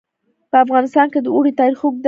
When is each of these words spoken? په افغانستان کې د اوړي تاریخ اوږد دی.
په 0.51 0.57
افغانستان 0.65 1.07
کې 1.13 1.19
د 1.21 1.27
اوړي 1.35 1.51
تاریخ 1.59 1.79
اوږد 1.83 1.97
دی. 1.97 1.99